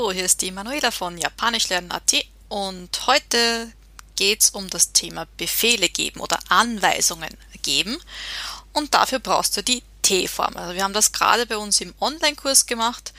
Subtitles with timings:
[0.00, 3.70] Hallo, hier ist die Manuela von japanischlernen.at und heute
[4.16, 7.98] geht es um das Thema Befehle geben oder Anweisungen geben
[8.72, 10.56] und dafür brauchst du die T-Form.
[10.56, 13.12] Also wir haben das gerade bei uns im Online-Kurs gemacht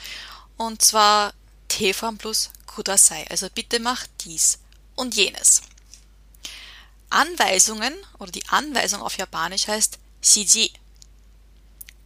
[0.56, 1.34] und zwar
[1.68, 3.28] T-Form plus Kudasai.
[3.30, 4.58] Also bitte mach dies
[4.96, 5.62] und jenes.
[7.10, 10.72] Anweisungen oder die Anweisung auf Japanisch heißt Shiji.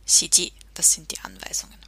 [0.06, 1.78] Shiji, das sind die Anweisungen.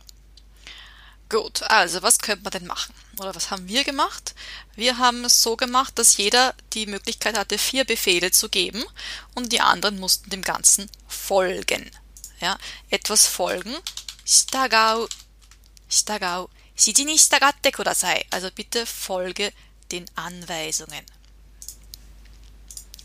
[1.28, 2.94] Gut, also was könnte man denn machen?
[3.18, 4.34] Oder was haben wir gemacht?
[4.76, 8.82] Wir haben es so gemacht, dass jeder die Möglichkeit hatte, vier Befehle zu geben
[9.34, 11.90] und die anderen mussten dem Ganzen folgen.
[12.40, 12.56] Ja,
[12.88, 13.76] etwas folgen.
[14.24, 15.06] Shitagau,
[15.90, 18.24] shitagau, shiji ni shitagatte kudasai.
[18.30, 19.52] Also bitte folge
[19.90, 21.04] den Anweisungen.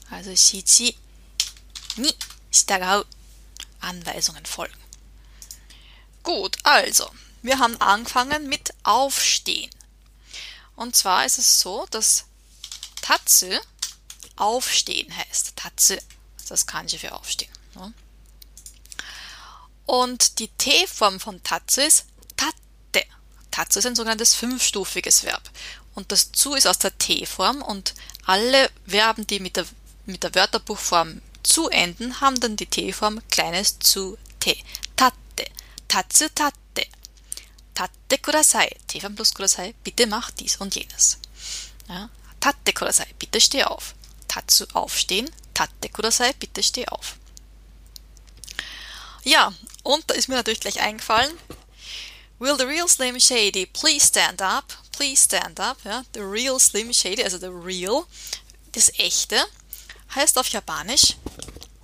[0.09, 0.95] Also shiji
[1.97, 2.13] ni
[2.52, 3.03] shitagau.
[3.81, 4.80] Anweisungen folgen.
[6.21, 7.11] Gut, also
[7.44, 9.69] wir haben angefangen mit Aufstehen.
[10.75, 12.25] Und zwar ist es so, dass
[13.02, 13.61] Tatze
[14.36, 15.55] Aufstehen heißt.
[15.55, 16.02] Tatze
[16.49, 17.52] das Kanji für Aufstehen.
[17.75, 17.94] Ne?
[19.86, 22.05] Und die T-Form von Tatze ist
[22.38, 23.05] Tatte.
[23.52, 25.49] Tatze ist ein sogenanntes fünfstufiges Verb.
[25.95, 27.94] Und das zu ist aus der T-Form und
[28.25, 29.66] alle Verben, die mit der,
[30.05, 34.58] mit der Wörterbuchform zu enden, haben dann die T-Form kleines zu T.
[34.95, 35.17] Tatte.
[35.88, 36.62] Tatze, tatte.
[37.73, 38.69] Tatte kudasai.
[38.88, 39.73] T-Form plus kudasai.
[39.83, 41.17] Bitte mach dies und jenes.
[41.88, 42.09] Ja.
[42.39, 43.07] Tatte kudasai.
[43.17, 43.95] Bitte steh auf.
[44.27, 45.30] Tatsu aufstehen.
[45.53, 46.33] Tatte kudasai.
[46.33, 47.17] Bitte steh auf.
[49.23, 51.31] Ja, und da ist mir natürlich gleich eingefallen.
[52.39, 54.73] Will the real Slim Shady please stand up?
[54.91, 55.77] Please stand up.
[55.85, 58.05] Ja, the real Slim Shady, also the real,
[58.73, 59.41] das echte,
[60.13, 61.15] heißt auf Japanisch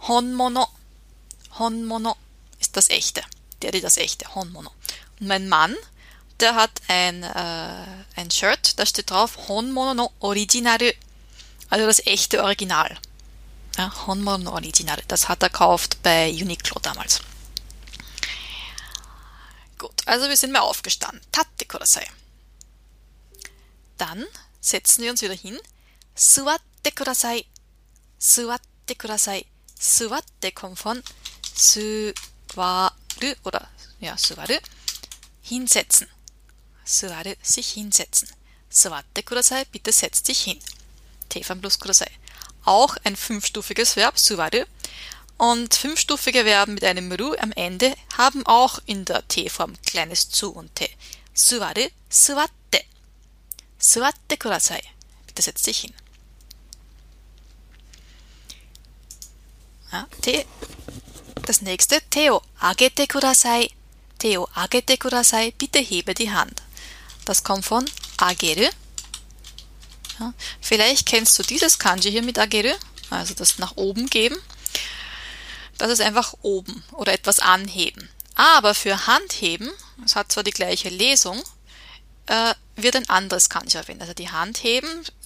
[0.08, 0.68] Honmono.
[1.58, 2.18] Honmono
[2.60, 3.24] ist das echte.
[3.62, 4.36] Der, die das echte.
[4.36, 4.72] Honmono
[5.20, 5.76] mein Mann,
[6.40, 7.86] der hat ein, äh,
[8.16, 10.92] ein Shirt, da steht drauf Honmono no Originaru.
[11.70, 12.98] Also das echte Original.
[13.78, 15.02] Ja, Honmono no Originaru.
[15.08, 17.22] Das hat er gekauft bei Uniqlo damals.
[19.78, 21.22] Gut, also wir sind mal aufgestanden.
[21.32, 22.06] Tate kudasai.
[23.98, 24.26] Dann
[24.62, 25.58] setzen wir uns wieder hin.
[26.16, 27.46] Suwatte kudasai.
[28.18, 29.46] Suwatte kudasai.
[29.80, 31.02] Suwatte kommt von
[31.56, 32.14] suwaru
[33.44, 33.70] oder
[34.00, 34.58] ja, suwaru
[35.50, 36.08] hinsetzen.
[36.86, 38.30] Suwaru, sich hinsetzen.
[38.70, 40.60] Suwatte kudasai, bitte setz dich hin.
[41.30, 42.12] Tefan plus kudasai.
[42.66, 44.64] Auch ein fünfstufiges Verb, suwaru.
[45.38, 50.52] Und fünfstufige Verben mit einem Ru am Ende haben auch in der T-Form kleines zu
[50.52, 50.90] und T.
[51.34, 52.84] Suwaru, suwatte.
[53.80, 54.82] Suwatte kudasai.
[55.28, 55.94] Bitte setz dich hin.
[59.92, 60.46] Ja, T.
[61.46, 63.72] Das nächste, Teo, agete kudasai.
[64.20, 66.62] Teo agete kudasai, bitte hebe die Hand.
[67.26, 67.86] Das kommt von
[68.18, 68.70] ageru.
[70.20, 72.74] Ja, vielleicht kennst du dieses Kanji hier mit ageru,
[73.10, 74.38] also das nach oben geben.
[75.78, 78.10] Das ist einfach oben oder etwas anheben.
[78.36, 79.72] Aber für Handheben,
[80.06, 81.42] es hat zwar die gleiche Lesung,
[82.28, 84.04] äh, wird ein anderes Kanji verwendet.
[84.04, 84.62] Also die Hand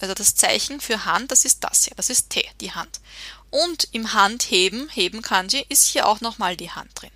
[0.00, 3.00] also das Zeichen für Hand, das ist das hier, das ist Te, die Hand.
[3.50, 7.12] Und im Handheben, Heben Kanji, ist hier auch nochmal die Hand drin.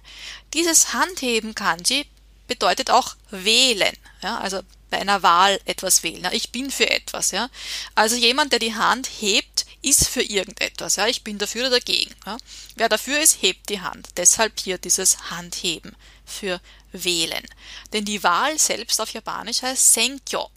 [0.54, 2.06] Dieses Handheben Kanji
[2.46, 3.96] bedeutet auch wählen.
[4.22, 4.60] Ja, also
[4.90, 6.24] bei einer Wahl etwas wählen.
[6.24, 7.30] Ja, ich bin für etwas.
[7.30, 7.50] Ja.
[7.94, 10.96] Also jemand, der die Hand hebt, ist für irgendetwas.
[10.96, 11.06] Ja.
[11.06, 12.14] Ich bin dafür oder dagegen.
[12.26, 12.38] Ja.
[12.76, 14.08] Wer dafür ist, hebt die Hand.
[14.16, 15.94] Deshalb hier dieses Handheben
[16.24, 16.60] für
[16.92, 17.46] wählen.
[17.92, 20.50] Denn die Wahl selbst auf Japanisch heißt Senkyo.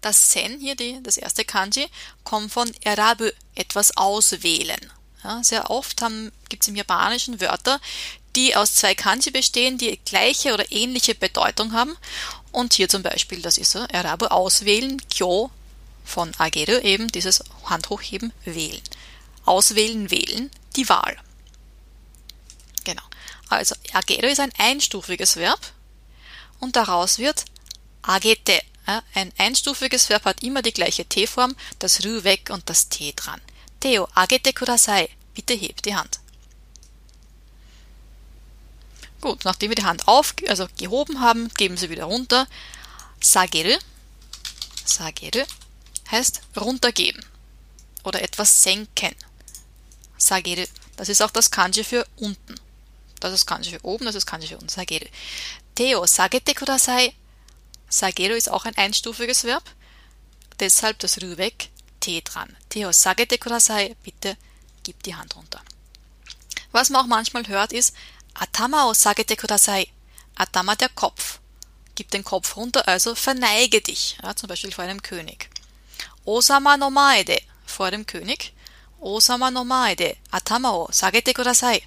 [0.00, 1.86] Das Sen hier, die, das erste Kanji,
[2.24, 4.92] kommt von Erabu, etwas auswählen.
[5.22, 6.04] Ja, sehr oft
[6.50, 7.80] gibt es im Japanischen Wörter,
[8.36, 11.96] die aus zwei Kanji bestehen, die gleiche oder ähnliche Bedeutung haben.
[12.52, 15.50] Und hier zum Beispiel, das ist so, Erabu auswählen, Kyo
[16.04, 18.82] von Ageru eben, dieses Handhochheben, wählen.
[19.44, 21.16] Auswählen, wählen, die Wahl.
[22.84, 23.02] Genau.
[23.48, 25.60] Also Ageru ist ein einstufiges Verb
[26.60, 27.44] und daraus wird
[28.02, 33.14] Agete ein einstufiges Verb hat immer die gleiche T-Form, das Rü weg und das T
[33.16, 33.40] dran.
[33.80, 35.08] Teo, agete kudasai.
[35.34, 36.20] Bitte heb die Hand.
[39.24, 42.46] Gut, nachdem wir die Hand auf, also gehoben haben, geben Sie wieder runter.
[43.22, 43.78] Sageru,
[44.84, 45.46] sageru
[46.10, 47.24] heißt runtergeben
[48.02, 49.14] oder etwas senken.
[50.18, 50.66] Sageru,
[50.96, 52.54] das ist auch das Kanji für unten.
[53.18, 54.68] Das ist Kanji für oben, das ist Kanji für unten.
[54.68, 55.06] Sageru.
[55.74, 57.14] Teo, sagete kudasai
[57.88, 59.64] Sageru ist auch ein einstufiges Verb,
[60.60, 62.54] deshalb das Rü weg, T dran.
[62.68, 64.36] Teo sagete kudasai, bitte
[64.82, 65.62] gib die Hand runter.
[66.72, 67.94] Was man auch manchmal hört ist
[68.34, 69.88] Atama o sagete kudasai.
[70.36, 71.38] Atama der Kopf.
[71.94, 75.50] gib den Kopf runter, also verneige dich, ja, zum Beispiel vor einem König.
[76.24, 78.52] Osama no maede, vor dem König.
[79.00, 81.82] Osama no maede, atama o sagete kudasai.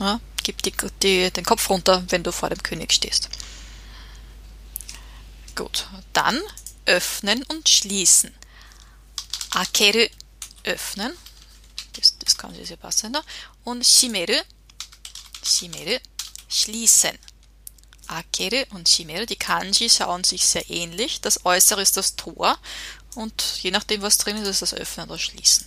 [0.00, 0.72] Ja, gib die,
[1.02, 3.28] die, den Kopf runter, wenn du vor dem König stehst.
[5.54, 6.40] Gut, dann
[6.86, 8.34] öffnen und schließen.
[9.50, 10.06] Akeru,
[10.64, 11.12] öffnen.
[11.92, 13.16] Das, das kann sehr passen.
[13.64, 14.40] Und shimeru,
[15.44, 15.98] shimeru,
[16.48, 17.18] schließen.
[18.06, 21.20] Akeru und shimeru, die Kanji schauen sich sehr ähnlich.
[21.20, 22.58] Das Äußere ist das Tor
[23.14, 25.66] und je nachdem, was drin ist, ist das Öffnen oder Schließen.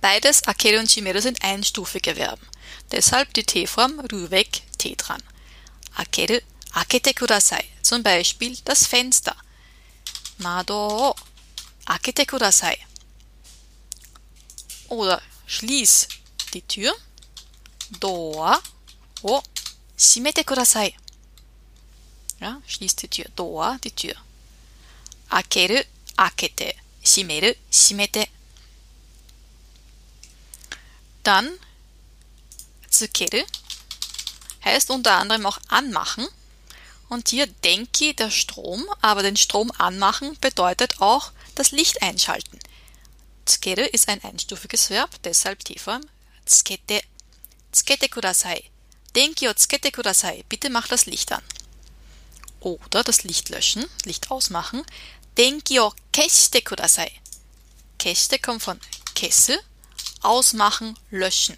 [0.00, 2.46] Beides, Akeru und shimeru, sind einstufige Verben.
[2.92, 4.28] Deshalb die T-Form Ru
[4.78, 5.22] T dran.
[5.94, 6.38] Akeru,
[6.72, 7.64] akete kudasai.
[7.82, 9.36] Zum Beispiel das Fenster.
[10.38, 11.14] Mado
[11.84, 12.78] akete kudasai.
[14.88, 16.08] Oder schließ
[16.54, 16.94] die Tür.
[17.90, 18.60] Doa
[19.22, 19.42] o
[19.96, 20.94] shimete kudasai.
[22.40, 23.26] Ja, schließ die Tür.
[23.34, 24.14] Doa, die Tür.
[25.28, 25.82] Akeru,
[26.16, 26.74] akete.
[27.02, 28.26] Shimeru, shimete.
[31.22, 31.50] Dann
[32.90, 33.44] tsukeru
[34.64, 36.26] heißt unter anderem auch anmachen.
[37.08, 42.58] Und hier denki der Strom, aber den Strom anmachen bedeutet auch das Licht einschalten.
[43.46, 46.02] Tsukeru ist ein einstufiges Verb, deshalb T-Form.
[46.44, 47.02] Tsukete.
[47.72, 48.70] Tsukete kudasai.
[49.14, 50.44] Denki o tsukete kudasai.
[50.48, 51.42] Bitte mach das Licht an.
[52.60, 54.82] Oder das Licht löschen, Licht ausmachen.
[55.36, 57.10] Denki o keshite kudasai.
[57.98, 58.80] Keshite kommt von
[59.14, 59.58] Kesse,
[60.22, 61.56] ausmachen, löschen.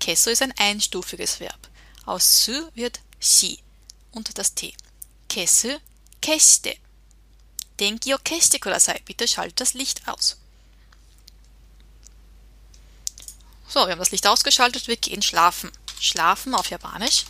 [0.00, 1.68] Kesso ist ein einstufiges Verb.
[2.06, 3.60] Aus su wird si
[4.10, 4.74] und das T.
[5.28, 5.78] Kesu,
[6.20, 6.76] keshite.
[7.78, 9.00] Denki o keshite kudasai.
[9.04, 10.38] Bitte schalt das Licht aus.
[13.72, 15.72] So, wir haben das Licht ausgeschaltet, wir gehen schlafen.
[15.98, 17.24] Schlafen auf Japanisch.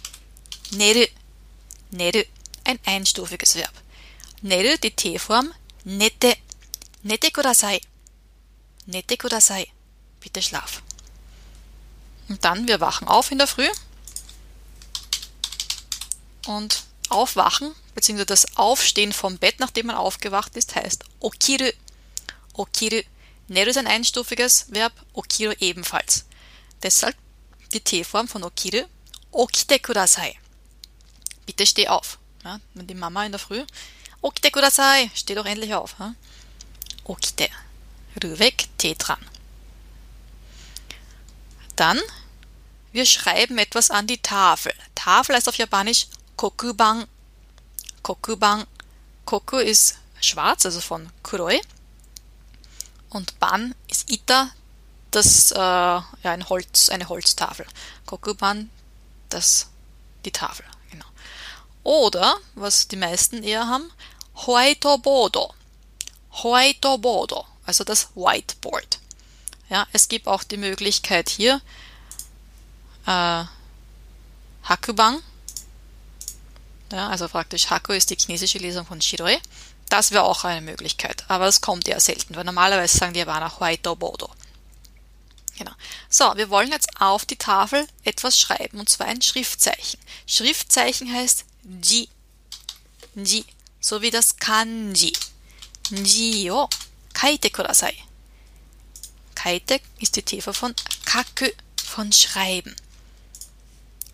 [0.72, 1.06] Neru.
[1.92, 2.24] Neru.
[2.64, 3.72] Ein einstufiges Verb.
[4.40, 5.54] Neru, die T-Form.
[5.84, 6.36] Nete.
[7.04, 7.80] Nete kudasai.
[8.86, 9.68] Nete kudasai.
[10.18, 10.82] Bitte schlaf.
[12.28, 13.68] Und dann, wir wachen auf in der Früh.
[16.48, 21.70] Und aufwachen, beziehungsweise das Aufstehen vom Bett, nachdem man aufgewacht ist, heißt okiru.
[22.54, 23.02] Okiru.
[23.46, 26.24] Neru ist ein einstufiges Verb, okiru ebenfalls.
[26.82, 27.16] Deshalb
[27.72, 28.84] die T-Form von okiru.
[29.30, 30.38] Okite kudasai.
[31.46, 32.18] Bitte steh auf.
[32.44, 33.64] Ja, die Mama in der Früh.
[34.20, 35.10] Okite kudasai.
[35.14, 35.94] Steh doch endlich auf.
[35.98, 36.14] Ja?
[37.04, 37.48] Okite.
[38.22, 39.20] Rü weg, T dran.
[41.76, 41.98] Dann,
[42.92, 44.74] wir schreiben etwas an die Tafel.
[44.94, 47.06] Tafel heißt auf Japanisch Kokuban.
[48.02, 48.66] Kokuban.
[49.24, 51.60] Koku ist schwarz, also von Kuroi.
[53.08, 54.50] Und Ban ist Ita,
[55.12, 57.66] das äh, ja, ein Holz, eine Holztafel.
[58.06, 58.70] Kokuban,
[59.28, 59.68] das
[60.24, 61.06] die Tafel, genau.
[61.82, 63.90] Oder, was die meisten eher haben,
[64.46, 65.54] Hoaitobodo.
[66.42, 68.98] Hoaitobodo, also das Whiteboard.
[69.68, 71.60] Ja, es gibt auch die Möglichkeit hier
[73.06, 73.44] äh,
[74.64, 75.22] Hakubang.
[76.92, 79.38] Ja, also praktisch Haku ist die chinesische Lesung von Shiroi.
[79.88, 83.58] Das wäre auch eine Möglichkeit, aber es kommt eher selten, weil normalerweise sagen die Japaner
[83.58, 84.30] Huaito Bodo.
[85.58, 85.72] Genau.
[86.08, 90.00] So, wir wollen jetzt auf die Tafel etwas schreiben, und zwar ein Schriftzeichen.
[90.26, 91.44] Schriftzeichen heißt
[91.82, 92.08] Ji.
[93.14, 93.44] Ji,
[93.80, 95.12] so wie das Kanji.
[95.90, 96.68] Ji o
[97.12, 97.94] kaite kudasai.
[99.34, 101.48] Kaite ist die Tiefe von Kaku,
[101.84, 102.74] von Schreiben.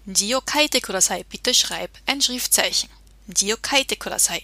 [0.06, 1.24] Ji o kaite kudasai.
[1.24, 2.88] Bitte schreib ein Schriftzeichen.
[3.28, 4.42] Ji o kaite kudasai.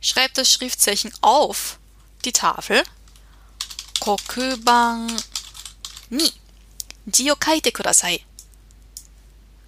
[0.00, 1.78] Schreib das Schriftzeichen auf
[2.24, 2.82] die Tafel.
[4.00, 5.22] Kokuban
[6.09, 6.31] ni
[7.07, 8.25] ji o kaite kudasai.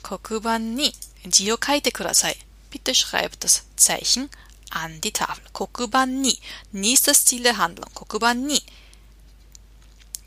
[0.04, 0.94] Kokuban ni
[1.26, 2.36] ji o kaite kudasai.
[2.72, 4.30] Bitte schreib das Zeichen
[4.70, 5.44] an die Tafel.
[5.54, 6.38] Kokuban ni.
[6.72, 7.94] Ni ist das Ziel der Handlung.
[7.94, 8.62] Kokuban ni.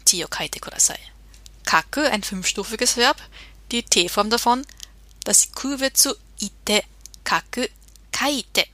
[0.07, 1.01] Ji o kaite kudasai.
[1.65, 3.19] Kaku, ein fünfstufiges Verb.
[3.71, 4.67] Die T-Form davon,
[5.23, 6.83] das Ku wird zu ite,
[7.23, 7.67] kaku,
[8.11, 8.67] kaite.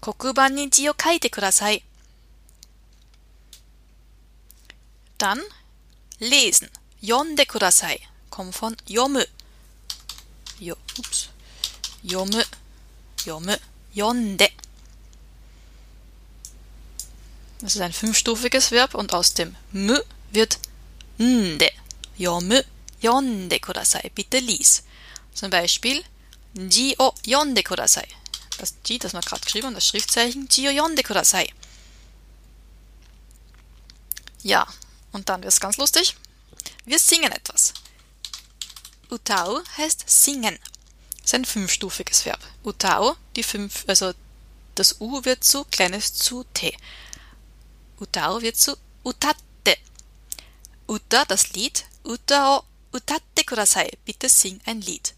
[0.00, 1.82] 黒板に字を書いてください。
[5.18, 5.40] Dann
[6.29, 6.69] lesen.
[7.01, 7.99] Yonde kudasai
[8.29, 9.23] kommt von yomu.
[10.59, 11.29] Jo, ups.
[12.01, 12.41] Yomu,
[13.25, 13.55] yomu,
[13.93, 14.49] yonde.
[17.59, 19.99] Das ist ein fünfstufiges Verb und aus dem m
[20.31, 20.59] wird
[21.17, 21.71] nde.
[22.17, 22.61] Yomu,
[23.01, 24.11] yonde kudasai.
[24.15, 24.83] Bitte lies.
[25.33, 26.03] Zum Beispiel
[26.53, 28.07] ji o yonde kudasai.
[28.57, 31.47] Das ji, das man gerade geschrieben hat, das Schriftzeichen ji o yonde kudasai.
[34.43, 34.67] Ja,
[35.13, 36.15] und dann wird es ganz lustig.
[36.85, 37.73] Wir singen etwas.
[39.09, 40.57] Utau heißt singen.
[41.23, 42.39] ist ein fünfstufiges Verb.
[42.63, 44.13] Utao, die fünf, also
[44.75, 46.75] das U wird zu kleines zu T.
[47.99, 49.77] Utao wird zu utatte.
[50.87, 51.85] Uta, das Lied.
[52.03, 53.91] Utao utatte kudasai.
[54.03, 55.13] Bitte sing ein Lied.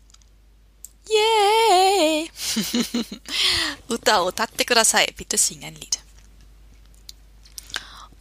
[1.08, 2.30] Yay!
[3.90, 5.08] Utao utatte kudasai.
[5.16, 6.00] Bitte sing ein Lied.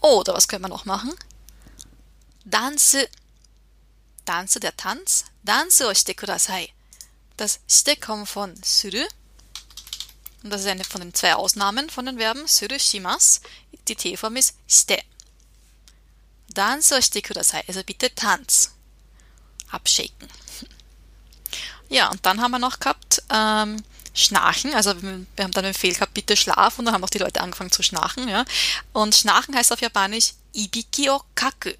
[0.00, 1.12] Oder was können wir noch machen?
[2.44, 3.08] Dance.
[4.24, 5.24] Dance, der Tanz.
[5.42, 6.72] Dance o shite kudasai.
[7.36, 9.04] Das shite kommt von suru.
[10.42, 12.46] Und das ist eine von den zwei Ausnahmen von den Verben.
[12.46, 13.40] Suru shimas.
[13.88, 15.02] Die T-Form ist shite.
[16.48, 17.64] Dance o shite kudasai.
[17.66, 18.72] Also bitte Tanz.
[19.70, 20.28] Abshaken.
[21.88, 23.82] Ja, und dann haben wir noch gehabt, ähm,
[24.14, 27.18] Schnarchen, also wir haben dann den Befehl gehabt, bitte schlaf, und dann haben auch die
[27.18, 28.44] Leute angefangen zu schnarchen, ja.
[28.92, 31.72] Und Schnarchen heißt auf Japanisch Ibiki o kaku.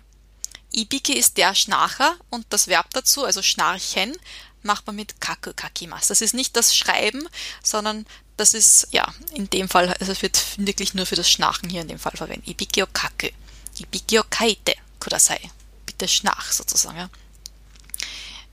[0.75, 4.16] Ibiki ist der Schnarcher und das Verb dazu, also schnarchen,
[4.62, 6.09] macht man mit kaku kakimas.
[6.09, 7.28] Das ist nicht das Schreiben,
[7.62, 11.69] sondern das ist, ja, in dem Fall, also es wird wirklich nur für das Schnarchen
[11.69, 12.49] hier in dem Fall verwendet.
[12.49, 13.28] Ibiki o kaku.
[13.78, 15.40] Ibiki o kaite kudasai.
[15.87, 17.11] Bitte schnarch sozusagen, ja.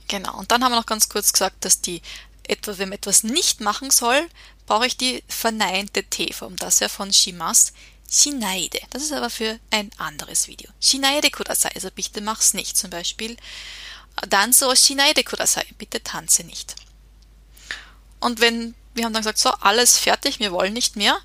[0.07, 0.37] Genau.
[0.37, 2.01] Und dann haben wir noch ganz kurz gesagt, dass die
[2.43, 4.27] etwa, wenn man etwas nicht machen soll,
[4.67, 6.57] brauche ich die verneinte T-Form.
[6.57, 7.73] Das ja von Shimas
[8.11, 8.81] Shinaide.
[8.89, 10.69] Das ist aber für ein anderes Video.
[10.81, 11.71] Shinaide kudasai.
[11.75, 12.77] Also bitte mach's nicht.
[12.77, 13.37] Zum Beispiel
[14.27, 15.65] Danze o shinaide kudasai.
[15.77, 16.75] Bitte tanze nicht.
[18.19, 21.17] Und wenn, wir haben dann gesagt, so, alles fertig, wir wollen nicht mehr,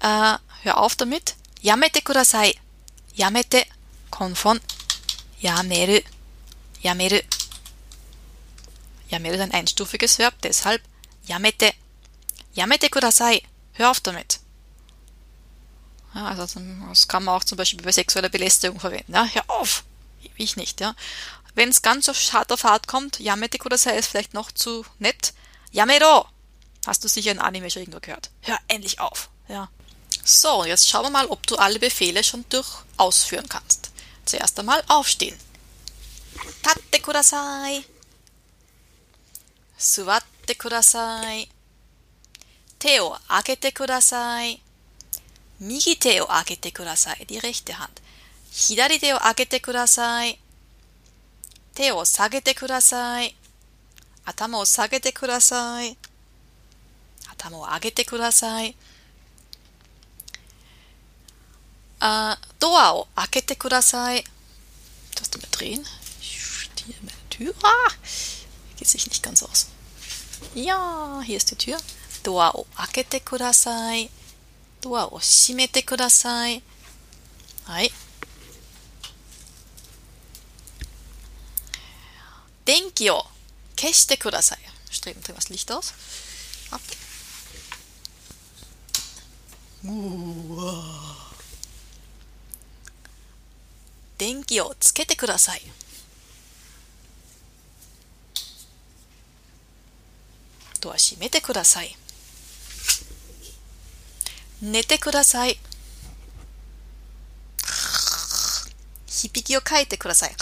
[0.00, 1.36] äh, hör auf damit.
[1.62, 2.54] Yamete kudasai.
[3.14, 3.64] Yamete
[4.10, 4.60] kommt von
[5.40, 6.00] yameru.
[6.82, 7.20] Yameru.
[9.08, 10.82] Yameru ist ein einstufiges Verb, deshalb
[11.26, 11.72] yamete.
[12.54, 13.42] Yamete kudasai.
[13.74, 14.40] Hör auf damit.
[16.14, 16.46] Ja, also
[16.88, 19.12] das kann man auch zum Beispiel bei sexueller Belästigung verwenden.
[19.12, 19.84] Ja, hör auf!
[20.36, 20.94] Ich nicht, ja.
[21.54, 25.34] Wenn es ganz so hart auf hart kommt, Yameteko, das heißt vielleicht noch zu nett,
[25.70, 26.26] Yamero!
[26.86, 28.30] Hast du sicher in Anime schon irgendwo gehört.
[28.40, 29.68] Hör endlich auf, ja.
[30.24, 33.90] So, jetzt schauen wir mal, ob du alle Befehle schon durch ausführen kannst.
[34.24, 35.38] Zuerst einmal aufstehen.
[36.62, 37.84] Tatte kudasai.
[39.76, 41.48] Suwatte kudasai.
[42.78, 44.60] Teo agete kudasai.
[45.60, 47.26] 右手を上げてください。
[47.26, 47.88] Die rechte Hand。
[48.50, 50.40] 左手を上げてください。
[51.74, 53.36] 手を下げてください。
[54.24, 55.96] 頭を下げてください。
[57.28, 58.74] 頭を上げてください。
[62.00, 64.24] あドアを開けてください。
[64.24, 65.84] ちょっと mal drehen.
[66.20, 67.54] Ich stehe meine Tür.
[67.62, 67.92] Ah!
[68.76, 69.68] Geht sich nicht ganz aus.
[70.54, 71.78] Ja, hier ist die Tür.
[72.22, 74.10] ドアを開けてください。
[74.80, 76.62] ドアを閉めてください。
[77.64, 77.90] はい。
[82.64, 83.24] 電気を
[83.76, 84.58] 消してください。
[84.90, 85.94] Streben wir das Licht aus.
[86.70, 86.80] Ab.
[89.84, 91.30] Uah.
[94.18, 95.62] 電気をつけてください。
[100.80, 101.96] ドア閉めてください。
[104.62, 105.58] 寝てください。
[109.06, 110.36] 響きを書いてください。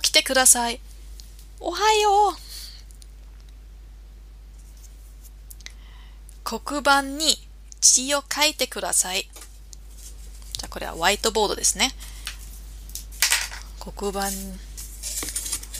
[0.00, 0.80] 起きてください。
[1.58, 2.32] おはよう。
[6.44, 7.36] 黒板に
[7.80, 9.22] 字を書いてください。
[9.22, 11.92] じゃあこれはホワイトボードですね。
[13.80, 14.26] 黒板、ホ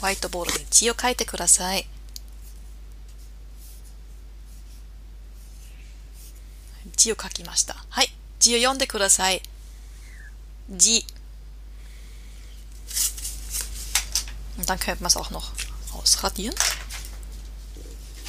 [0.03, 1.87] ワイトボードで字を書いてください。
[6.97, 7.77] 字を書きました。
[7.89, 8.09] はい。
[8.39, 9.43] 字を読んでください。
[10.71, 11.07] 字。
[14.59, 15.53] Und dann könnte man es auch noch
[15.93, 16.55] ausradieren.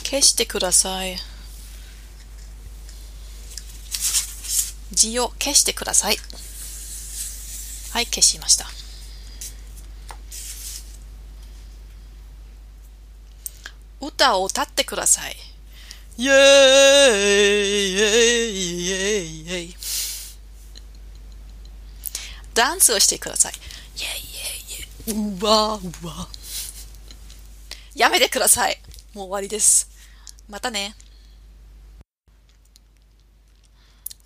[0.03, 1.17] 消してください。
[4.91, 6.17] 字を消してください。
[7.91, 8.65] はい、消しました。
[14.01, 15.36] 歌を歌ってください。
[16.17, 18.20] イェーイイェーイ
[22.61, 23.52] ダンスをしてください。
[23.96, 26.28] イェイイェイイェイうわうわ
[27.94, 28.78] やめてください。
[29.14, 29.88] もう終わりです。
[30.49, 30.94] またね。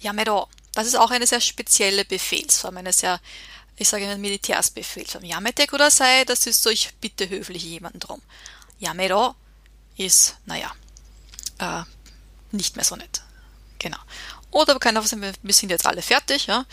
[0.00, 0.48] Yamero.
[0.72, 3.20] Das ist auch eine sehr spezielle Befehlsform, eine sehr,
[3.76, 5.24] ich sage eine Militärsbefehlsform.
[5.24, 8.22] Yamete kudasai, das ist so, ich bitte höflich jemanden drum.
[8.78, 9.34] Yamero
[9.96, 10.72] ist, naja,
[11.58, 11.82] äh,
[12.52, 13.22] nicht mehr so nett.
[13.78, 13.98] Genau.
[14.50, 16.64] Oder wir können auch sagen, wir sind jetzt alle fertig, ja.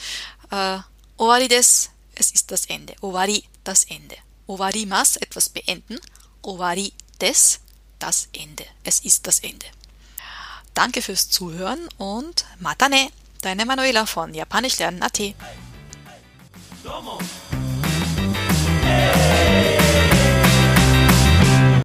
[0.51, 0.79] Äh,
[1.22, 2.96] Owari des, es ist das Ende.
[3.00, 4.16] Owari, das Ende.
[4.48, 6.00] Owarimas, etwas beenden.
[6.42, 7.60] Owari des,
[8.00, 8.66] das Ende.
[8.82, 9.66] Es ist das Ende.
[10.74, 13.08] Danke fürs Zuhören und Matane,
[13.40, 15.20] deine Manuela von Japanisch lernen.at.